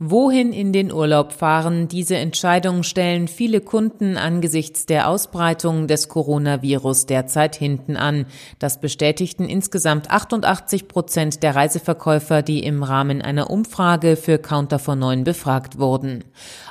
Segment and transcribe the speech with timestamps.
[0.00, 1.88] Wohin in den Urlaub fahren?
[1.88, 8.26] Diese Entscheidung stellen viele Kunden angesichts der Ausbreitung des Coronavirus derzeit hinten an.
[8.60, 14.94] Das bestätigten insgesamt 88 Prozent der Reiseverkäufer, die im Rahmen einer Umfrage für Counter for
[14.94, 16.22] 9 befragt wurden.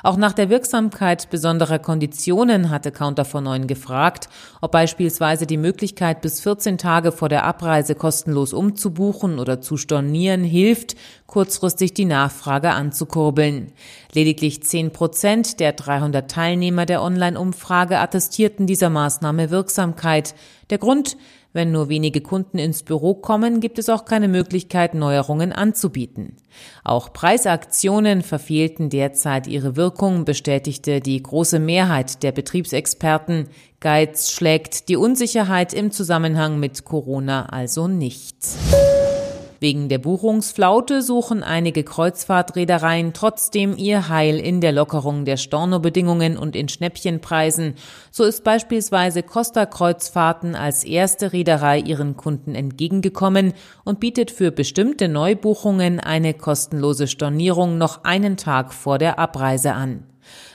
[0.02, 4.30] Auch nach der Wirksamkeit besonderer Konditionen hatte Counter for 9 gefragt,
[4.62, 10.44] ob beispielsweise die Möglichkeit, bis 14 Tage vor der Abreise kostenlos umzubuchen oder zu stornieren
[10.44, 13.17] hilft, kurzfristig die Nachfrage anzukurbeln.
[14.12, 20.34] Lediglich 10 Prozent der 300 Teilnehmer der Online-Umfrage attestierten dieser Maßnahme Wirksamkeit.
[20.70, 21.16] Der Grund,
[21.52, 26.36] wenn nur wenige Kunden ins Büro kommen, gibt es auch keine Möglichkeit, Neuerungen anzubieten.
[26.84, 33.48] Auch Preisaktionen verfehlten derzeit ihre Wirkung, bestätigte die große Mehrheit der Betriebsexperten.
[33.80, 38.36] Geiz schlägt die Unsicherheit im Zusammenhang mit Corona also nicht.
[39.60, 46.54] Wegen der Buchungsflaute suchen einige Kreuzfahrtreedereien trotzdem ihr Heil in der Lockerung der Stornobedingungen und
[46.54, 47.74] in Schnäppchenpreisen.
[48.12, 53.52] So ist beispielsweise Costa Kreuzfahrten als erste Reederei ihren Kunden entgegengekommen
[53.84, 60.07] und bietet für bestimmte Neubuchungen eine kostenlose Stornierung noch einen Tag vor der Abreise an.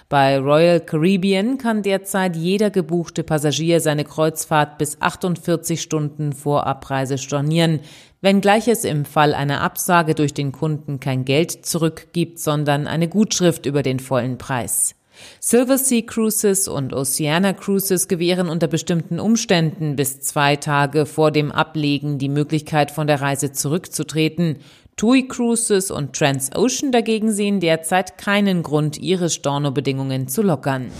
[0.10, 7.18] Bei Royal Caribbean kann derzeit jeder gebuchte Passagier seine Kreuzfahrt bis 48 Stunden vor Abreise
[7.18, 7.80] stornieren,
[8.22, 13.66] wenngleich es im Fall einer Absage durch den Kunden kein Geld zurückgibt, sondern eine Gutschrift
[13.66, 14.96] über den vollen Preis.
[15.40, 21.52] Silver Sea Cruises und Oceana Cruises gewähren unter bestimmten Umständen bis zwei Tage vor dem
[21.52, 24.58] Ablegen die Möglichkeit, von der Reise zurückzutreten.
[24.96, 30.92] TUI Cruises und Transocean dagegen sehen derzeit keinen Grund, ihre Stornobedingungen zu lockern.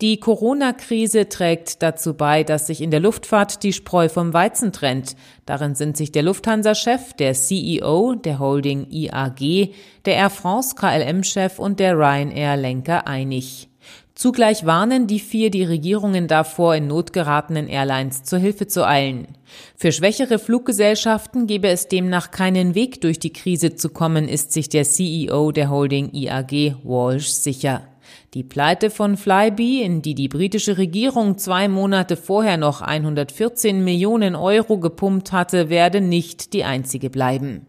[0.00, 5.16] Die Corona-Krise trägt dazu bei, dass sich in der Luftfahrt die Spreu vom Weizen trennt.
[5.44, 11.80] Darin sind sich der Lufthansa-Chef, der CEO der Holding IAG, der Air France KLM-Chef und
[11.80, 13.68] der Ryanair-Lenker einig.
[14.18, 19.28] Zugleich warnen die vier die Regierungen davor, in notgeratenen Airlines zur Hilfe zu eilen.
[19.76, 24.68] Für schwächere Fluggesellschaften gebe es demnach keinen Weg durch die Krise zu kommen, ist sich
[24.68, 27.86] der CEO der Holding IAG Walsh sicher.
[28.34, 34.34] Die Pleite von Flybe, in die die britische Regierung zwei Monate vorher noch 114 Millionen
[34.34, 37.68] Euro gepumpt hatte, werde nicht die einzige bleiben.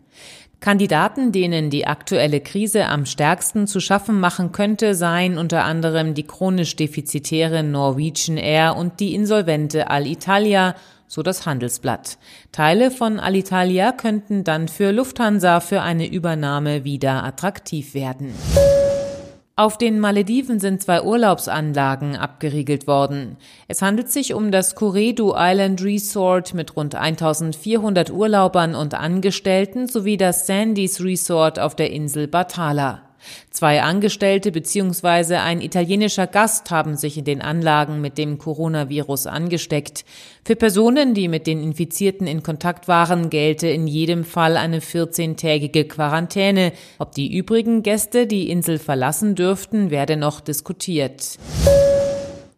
[0.59, 6.27] Kandidaten, denen die aktuelle Krise am stärksten zu schaffen machen könnte, seien unter anderem die
[6.27, 10.75] chronisch defizitäre Norwegian Air und die insolvente Alitalia,
[11.07, 12.17] so das Handelsblatt.
[12.51, 18.33] Teile von Alitalia könnten dann für Lufthansa für eine Übernahme wieder attraktiv werden.
[19.59, 23.35] Auf den Malediven sind zwei Urlaubsanlagen abgeriegelt worden.
[23.67, 30.15] Es handelt sich um das Kuredu Island Resort mit rund 1400 Urlaubern und Angestellten sowie
[30.15, 33.08] das Sandys Resort auf der Insel Batala.
[33.51, 35.35] Zwei Angestellte bzw.
[35.35, 40.05] ein italienischer Gast haben sich in den Anlagen mit dem Coronavirus angesteckt.
[40.45, 45.87] Für Personen, die mit den Infizierten in Kontakt waren, gelte in jedem Fall eine 14-tägige
[45.87, 46.73] Quarantäne.
[46.97, 51.37] Ob die übrigen Gäste die Insel verlassen dürften, werde noch diskutiert.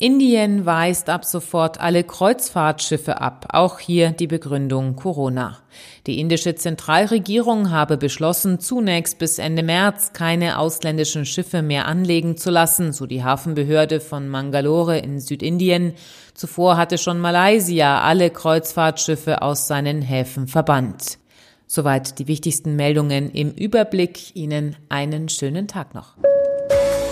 [0.02, 5.60] Indien weist ab sofort alle Kreuzfahrtschiffe ab, auch hier die Begründung Corona.
[6.08, 12.50] Die indische Zentralregierung habe beschlossen, zunächst bis Ende März keine ausländischen Schiffe mehr anlegen zu
[12.50, 15.94] lassen, so die Hafenbehörde von Mangalore in Südindien.
[16.34, 21.20] Zuvor hatte schon Malaysia alle Kreuzfahrtschiffe aus seinen Häfen verbannt.
[21.68, 24.36] Soweit die wichtigsten Meldungen im Überblick.
[24.36, 26.16] Ihnen einen schönen Tag noch.